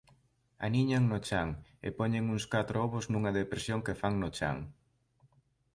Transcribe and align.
Aniñan 0.67 1.03
no 1.09 1.19
chan 1.27 1.49
e 1.87 1.89
poñen 1.97 2.23
uns 2.33 2.45
catro 2.53 2.75
ovos 2.85 3.05
nunha 3.11 3.35
depresión 3.39 3.79
que 3.85 3.97
fan 4.01 4.15
no 4.21 4.29
chan. 4.37 4.57